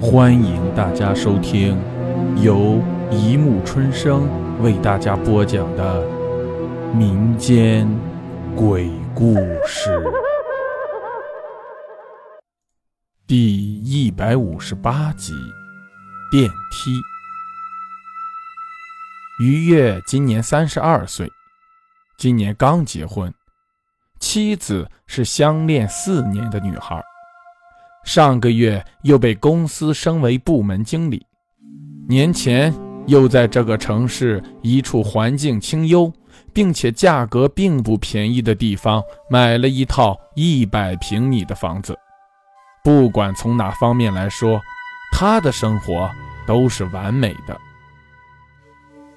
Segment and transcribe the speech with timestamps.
[0.00, 1.76] 欢迎大家收听
[2.40, 4.28] 由一木春生
[4.62, 6.06] 为大家播讲的
[6.94, 7.88] 民间
[8.54, 9.34] 鬼故
[9.66, 10.00] 事
[13.26, 15.32] 第一百五十八集：
[16.30, 17.02] 电梯。
[19.44, 21.28] 于月今年三十二岁，
[22.16, 23.34] 今年刚结婚，
[24.20, 27.02] 妻子是相恋四年的女孩。
[28.08, 31.26] 上个月又被公司升为部门经理，
[32.08, 32.74] 年前
[33.06, 36.10] 又在这个城市一处环境清幽，
[36.50, 41.94] 并且价格并不便宜的地方买了一套一百平米的房子。
[42.82, 44.58] 不管从哪方面来说，
[45.12, 46.10] 他的生活
[46.46, 47.54] 都是完美的。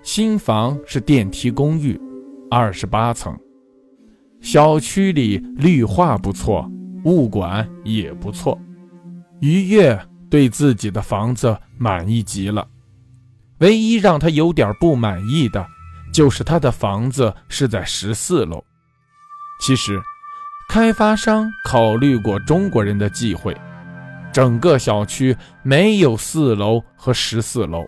[0.00, 2.00] 新房是电梯公寓，
[2.48, 3.36] 二十八层，
[4.40, 6.70] 小区里绿化不错，
[7.04, 8.56] 物管也不错。
[9.46, 9.96] 于月
[10.28, 12.66] 对自己的房子满意极了，
[13.58, 15.64] 唯一让他有点不满意的，
[16.12, 18.64] 就是他的房子是在十四楼。
[19.60, 20.02] 其实，
[20.68, 23.56] 开发商考虑过中国人的忌讳，
[24.32, 27.86] 整个小区没有四楼和十四楼，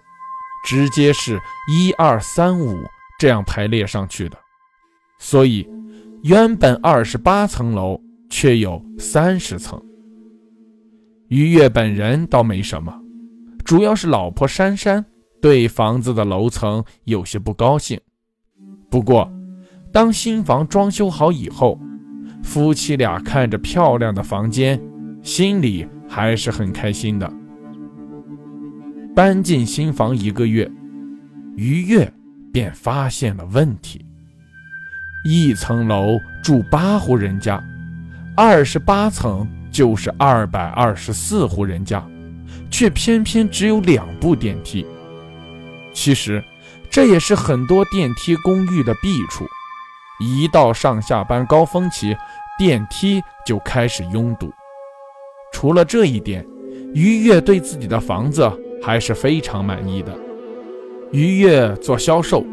[0.65, 2.79] 直接是一二三五
[3.19, 4.39] 这样排列上去的，
[5.19, 5.69] 所以
[6.23, 9.83] 原本二十八层楼却有三十层。
[11.29, 13.03] 于月本人倒没什么，
[13.63, 15.05] 主要是老婆珊珊
[15.43, 18.01] 对房子的楼层有些不高兴。
[18.91, 19.31] 不过，
[19.93, 21.79] 当新房装修好以后，
[22.43, 24.81] 夫妻俩看着漂亮的房间，
[25.23, 27.31] 心里还是很开心的。
[29.15, 30.71] 搬进新房一个月，
[31.57, 32.11] 于月
[32.51, 34.03] 便发现了问题：
[35.27, 37.63] 一层楼住八户人家，
[38.35, 39.47] 二十八层。
[39.79, 42.05] 就是二百二十四户人家，
[42.69, 44.85] 却偏偏只有两部电梯。
[45.95, 46.43] 其实，
[46.91, 49.47] 这也是很多电梯公寓的弊处。
[50.19, 52.17] 一到上下班高峰期，
[52.59, 54.53] 电梯就开始拥堵。
[55.53, 56.45] 除了这一点，
[56.93, 58.51] 于月对自己的房子
[58.83, 60.13] 还是非常满意的。
[61.13, 62.45] 于月做销售，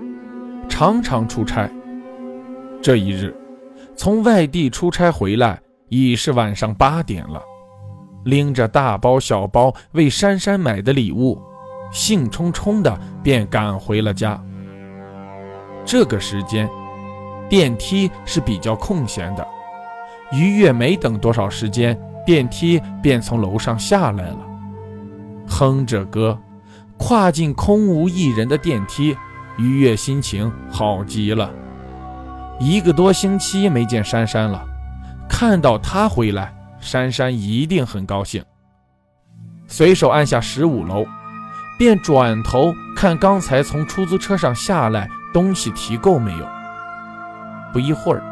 [0.69, 1.67] 常常出差。
[2.83, 3.35] 这一日，
[3.95, 5.59] 从外地出差回来。
[5.89, 7.41] 已是晚上八点了，
[8.25, 11.41] 拎着大包小包为珊珊买的礼物，
[11.91, 14.41] 兴冲冲的便赶回了家。
[15.85, 16.69] 这个时间，
[17.47, 19.47] 电梯是比较空闲的。
[20.31, 24.39] 于月没等多少时间，电梯便从楼上下来了，
[25.47, 26.37] 哼着歌，
[26.97, 29.15] 跨进空无一人的电梯。
[29.57, 31.49] 于月心情好极了，
[32.59, 34.65] 一个多星期没见珊珊了。
[35.37, 38.41] 看到他回来，珊珊一定很高兴。
[39.67, 41.05] 随手按下十五楼，
[41.77, 46.47] 便转头看刚才从出租车上下来东西提够没有。
[47.73, 48.23] 不一会儿，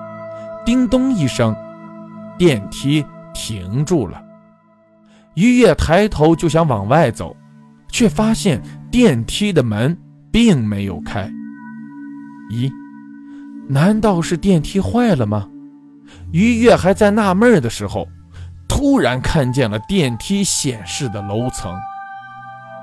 [0.66, 1.54] 叮咚一声，
[2.38, 4.24] 电梯停住了。
[5.34, 7.36] 于月抬头就想往外走，
[7.90, 9.98] 却发现电梯的门
[10.32, 11.30] 并没有开。
[12.50, 12.72] 咦，
[13.68, 15.50] 难道是电梯坏了吗？
[16.32, 18.08] 于月还在纳闷的时候，
[18.68, 21.76] 突然看见了电梯显示的楼层，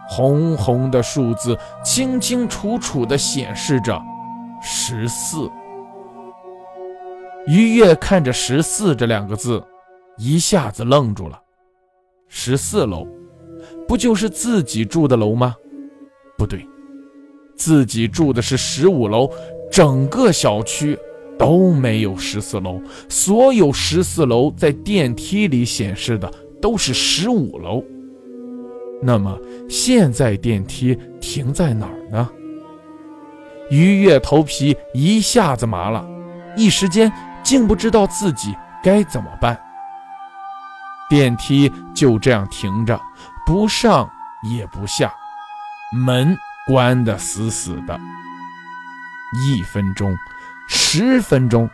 [0.09, 4.01] 红红的数字清清楚楚地显示着
[4.63, 5.51] 十四。
[7.47, 9.65] 于月看着“十四”这两个字，
[10.19, 11.41] 一下子愣住了。
[12.29, 13.07] 十四楼，
[13.89, 15.57] 不就是自己住的楼吗？
[16.37, 16.65] 不对，
[17.57, 19.29] 自己住的是十五楼，
[19.73, 20.97] 整个小区。
[21.41, 22.78] 都没有十四楼，
[23.09, 26.31] 所有十四楼在电梯里显示的
[26.61, 27.83] 都是十五楼。
[29.03, 32.29] 那么现在电梯停在哪儿呢？
[33.71, 36.06] 于月头皮一下子麻了，
[36.59, 37.11] 一时间
[37.43, 39.59] 竟不知道自己该怎么办。
[41.09, 43.00] 电梯就这样停着，
[43.47, 44.06] 不上
[44.43, 45.11] 也不下，
[45.97, 46.37] 门
[46.67, 47.99] 关得死死的。
[49.49, 50.14] 一分钟。
[50.72, 51.69] 十分钟，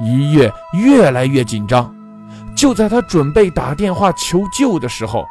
[0.00, 1.92] 于月越来越紧张。
[2.56, 5.26] 就在他准备打电话求救的时候，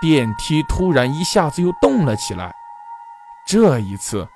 [0.00, 2.50] 电梯突然一下子又动了起来。
[3.46, 4.26] 这一次，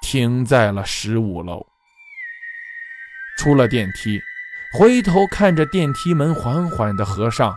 [0.00, 1.64] 停在了十五楼。
[3.36, 4.18] 出了电梯，
[4.78, 7.54] 回头看着电梯门缓缓的合上，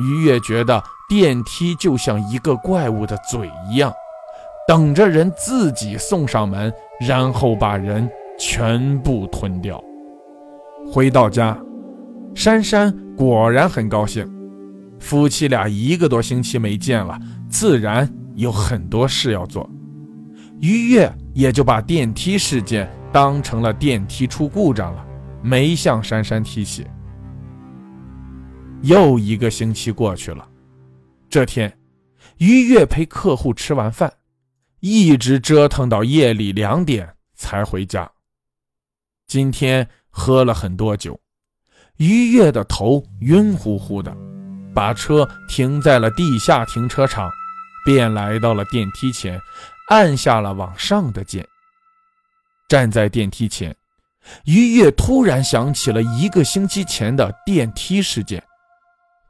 [0.00, 3.92] 于月觉得电梯就像一个怪物的嘴一样，
[4.68, 8.08] 等着人自己送上门，然后把人。
[8.40, 9.78] 全部吞掉。
[10.90, 11.60] 回到家，
[12.34, 14.26] 珊珊果然很高兴。
[14.98, 17.20] 夫妻俩一个多星期没见了，
[17.50, 19.68] 自然有很多事要做。
[20.58, 25.06] 于越也就把电梯事件当成了电梯出故障了，
[25.42, 26.86] 没向珊珊提起。
[28.82, 30.48] 又一个星期过去了，
[31.28, 31.70] 这天，
[32.38, 34.10] 于越陪客户吃完饭，
[34.80, 38.10] 一直折腾到夜里两点才回家。
[39.30, 41.16] 今天喝了很多酒，
[41.98, 44.12] 于越的头晕乎乎的，
[44.74, 47.30] 把车停在了地下停车场，
[47.86, 49.40] 便来到了电梯前，
[49.88, 51.46] 按下了往上的键。
[52.68, 53.72] 站在电梯前，
[54.46, 58.42] 于越突然想起了一个星期前的电梯事件。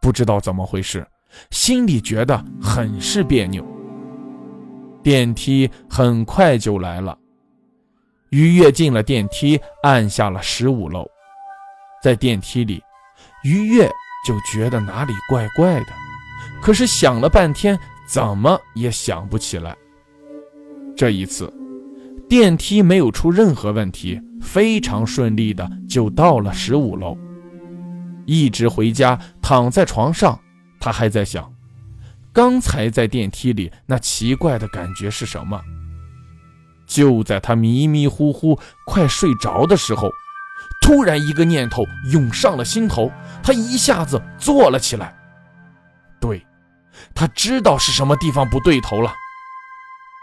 [0.01, 1.07] 不知道怎么回事，
[1.51, 3.63] 心里觉得很是别扭。
[5.03, 7.19] 电梯很快就来了，
[8.31, 11.05] 于越进了电梯，按下了十五楼。
[12.03, 12.83] 在电梯里，
[13.45, 13.87] 于越
[14.27, 15.93] 就觉得哪里怪怪的，
[16.63, 17.79] 可是想了半天，
[18.09, 19.77] 怎么也想不起来。
[20.97, 21.53] 这一次，
[22.29, 27.17] 电梯没有出任何问题，非常顺利的就到了十五楼。
[28.27, 30.39] 一直回家，躺在床上，
[30.79, 31.53] 他还在想，
[32.33, 35.61] 刚才在电梯里那奇怪的感觉是什么。
[36.91, 40.11] 就在他迷迷糊糊快睡着的时候，
[40.83, 43.11] 突然一个念头涌上了心头，
[43.45, 45.17] 他一下子坐了起来。
[46.21, 46.45] 对，
[47.15, 49.13] 他知道是什么地方不对头了。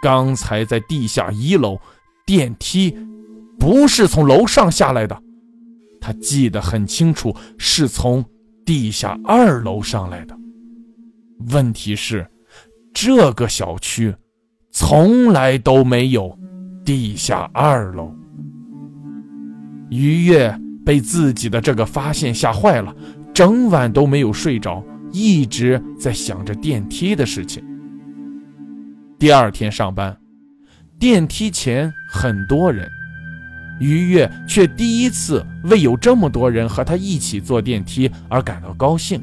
[0.04, 1.80] 刚才在地下一楼，
[2.26, 2.96] 电梯
[3.58, 5.18] 不是从楼上下来的。
[6.02, 8.24] 他记得很清楚，是从
[8.66, 10.38] 地下二楼上来的。
[11.50, 12.30] 问题是，
[12.94, 14.14] 这个小区
[14.72, 16.38] 从来都没有
[16.88, 18.16] 地下二楼。
[19.90, 22.96] 于越被自己的这个发现吓坏了，
[23.34, 24.82] 整晚都没有睡着，
[25.12, 27.62] 一直在想着电梯的事情。
[29.20, 30.18] 第二天上班，
[30.98, 32.90] 电梯前很多人。
[33.82, 39.22] 于越却第一次为有这么多人和他一起坐电梯而感到高兴。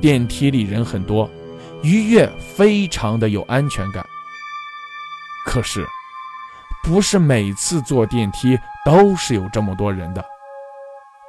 [0.00, 1.30] 电梯里人很多，
[1.84, 4.04] 于越非常的有安全感。
[5.46, 5.86] 可是，
[6.86, 10.24] 不是每次坐电梯都是有这么多人的。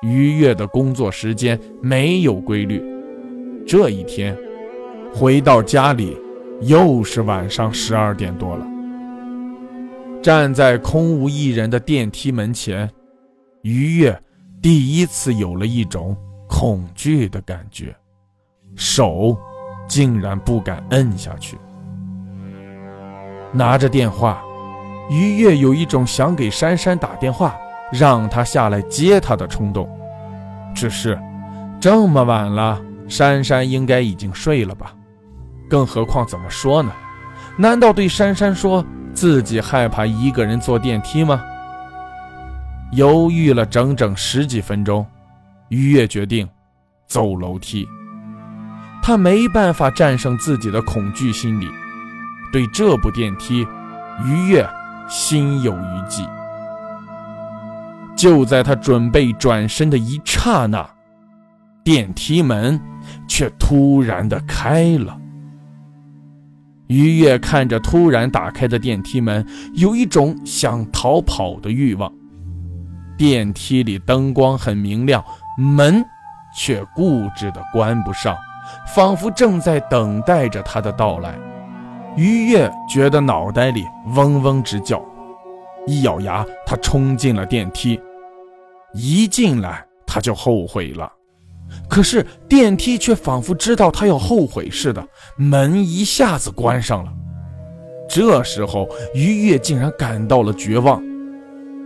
[0.03, 2.79] 于越的工作时间没有规律，
[3.65, 4.37] 这一天
[5.11, 6.15] 回到家里，
[6.61, 8.67] 又是晚上十二点多了。
[10.21, 12.87] 站在空无一人的电梯门前，
[13.63, 14.21] 于越
[14.61, 16.15] 第一次有了一种
[16.47, 17.95] 恐惧的感觉，
[18.75, 19.35] 手
[19.87, 21.57] 竟然不敢摁下去。
[23.51, 24.43] 拿着电话，
[25.09, 27.55] 于越有一种想给珊珊打电话，
[27.91, 29.89] 让她下来接他的冲动。
[30.75, 31.19] 只是
[31.79, 34.93] 这么晚了，珊珊应该已经睡了吧？
[35.69, 36.91] 更何况怎么说呢？
[37.57, 38.85] 难道对珊珊说？
[39.13, 41.43] 自己害怕一个人坐电梯吗？
[42.91, 45.03] 犹豫了整整十几分钟，
[45.69, 46.47] 于越决定
[47.07, 47.87] 走楼梯。
[49.01, 51.67] 他没办法战胜自己的恐惧心理，
[52.53, 53.65] 对这部电梯，
[54.23, 54.61] 于越
[55.07, 56.27] 心有余悸。
[58.15, 60.89] 就在他准备转身的一刹那，
[61.83, 62.79] 电梯门
[63.27, 65.17] 却突然的开了。
[66.87, 72.11] 于越看着突然打开的电梯门，有一种想逃跑的欲望。
[73.17, 75.23] 电梯里灯光很明亮，
[75.57, 76.03] 门
[76.55, 78.37] 却固执的关不上，
[78.87, 81.37] 仿佛正在等待着他的到来。
[82.17, 85.01] 于越觉得脑袋里嗡嗡直叫，
[85.85, 87.99] 一咬牙，他冲进了电梯。
[88.93, 91.11] 一进来，他就后悔了。
[91.89, 95.07] 可是电梯却仿佛知道他要后悔似的，
[95.37, 97.13] 门一下子关上了。
[98.09, 101.03] 这时候，于越竟然感到了绝望。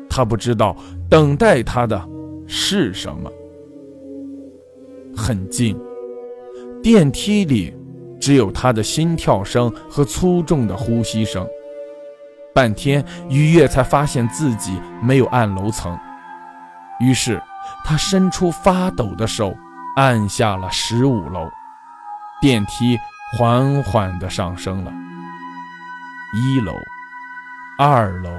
[0.09, 0.75] 他不知道
[1.09, 2.01] 等待他的
[2.47, 3.29] 是什么。
[5.15, 5.77] 很近，
[6.81, 7.73] 电梯里
[8.21, 11.45] 只有他的心跳声和粗重的呼吸声。
[12.53, 15.97] 半天，于越才发现自己没有按楼层，
[16.99, 17.41] 于是
[17.83, 19.53] 他伸出发抖的手。
[19.97, 21.49] 按下了十五楼，
[22.41, 22.97] 电梯
[23.37, 24.91] 缓缓地上升了。
[26.33, 26.71] 一楼、
[27.77, 28.29] 二楼、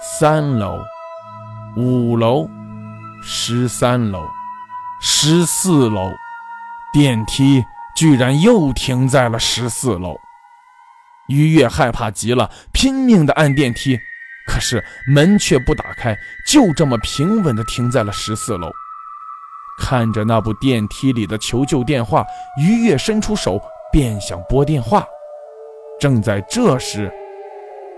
[0.00, 0.78] 三楼、
[1.76, 2.48] 五楼、
[3.22, 4.26] 十三楼、
[4.98, 6.10] 十四楼，
[6.90, 7.62] 电梯
[7.96, 10.16] 居然又停在了十四楼。
[11.28, 13.98] 于越害怕极了，拼命地按电梯，
[14.46, 18.70] 可是门却不打开，就这么平稳地停在了十四楼。
[19.78, 22.24] 看着那部电梯里的求救电话，
[22.60, 25.06] 于越伸出手便想拨电话。
[25.98, 27.10] 正在这时，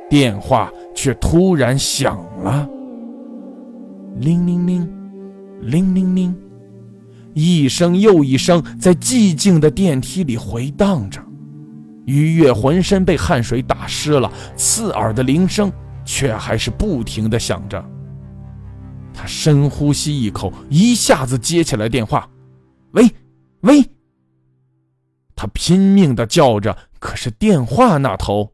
[0.08, 2.68] 电话却突然响了，
[4.16, 4.82] 铃铃铃，
[5.62, 6.43] 铃铃铃，
[7.34, 11.22] 一声又一声在寂静的电梯里回荡着。
[12.06, 15.72] 于月浑身被汗水打湿了，刺耳的铃声
[16.04, 17.84] 却还是不停地响着。
[19.12, 22.28] 他深呼吸一口，一下子接起来电话
[22.92, 23.10] ：“喂，
[23.60, 23.82] 喂。”
[25.36, 28.52] 他拼命地叫着，可是电话那头，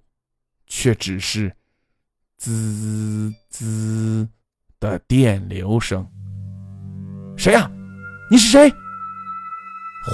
[0.66, 1.52] 却只是
[2.38, 4.28] “滋滋”
[4.78, 6.06] 的电流声。
[7.37, 7.70] 谁呀？
[8.30, 8.72] 你是谁？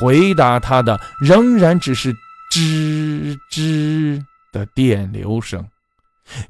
[0.00, 2.12] 回答他的仍然只是
[2.50, 5.64] “吱吱”的电流声。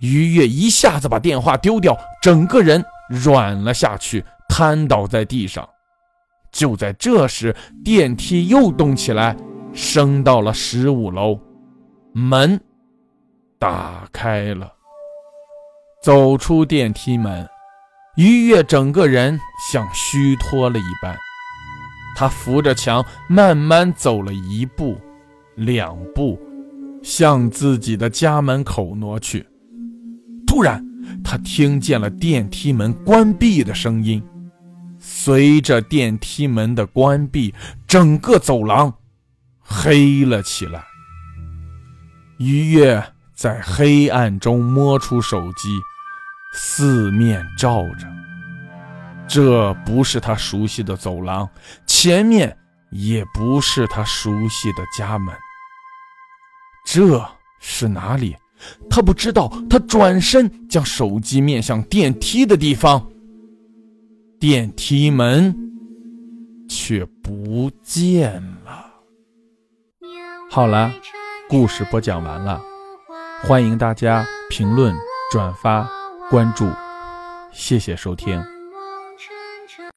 [0.01, 2.85] 于月一下子把电话丢掉，整个人。
[3.09, 5.69] 软了下去，瘫倒在地上。
[6.51, 7.55] 就在这时，
[7.85, 9.37] 电梯又动起来，
[9.73, 11.39] 升到了十五楼，
[12.13, 12.61] 门
[13.61, 14.73] 打开了。
[16.03, 17.49] 走出电梯门，
[18.17, 19.39] 于月整个人
[19.71, 21.17] 像虚脱了一般。
[22.17, 24.99] 他扶着墙，慢慢走了一步、
[25.55, 26.41] 两步，
[27.03, 29.47] 向自己的家门口挪去。
[30.47, 30.83] 突然，
[31.23, 34.23] 他听见了电梯门关闭的声音，
[34.99, 37.55] 随着电梯门的关闭，
[37.87, 38.95] 整个走廊
[39.61, 40.83] 黑了起来。
[42.39, 43.05] 于月
[43.35, 45.69] 在黑暗中摸出手机，
[46.55, 48.07] 四面照着。
[49.29, 51.49] 这不是他熟悉的走廊，
[52.07, 52.57] 前面
[52.93, 55.35] 也不是他熟悉的家门，
[56.85, 57.21] 这
[57.59, 58.37] 是哪里？
[58.89, 63.05] 他不知道，他转身将手机面向电梯的地方，
[64.39, 65.53] 电梯门
[66.69, 68.87] 却不见了。
[70.49, 70.93] 好了，
[71.49, 72.63] 故事播讲完了，
[73.43, 74.95] 欢迎大家评论、
[75.33, 75.91] 转发、
[76.31, 76.71] 关注，
[77.51, 78.41] 谢谢收听。